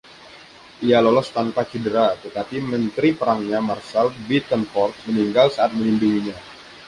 Ia 0.87 0.97
lolos 1.05 1.29
tanpa 1.37 1.61
cedera, 1.71 2.05
tetapi 2.23 2.55
menteri 2.71 3.09
perangnya, 3.19 3.59
Marshal 3.69 4.07
Bittencourt, 4.27 4.95
meninggal 5.07 5.47
saat 5.55 5.71
melindunginya. 5.77 6.33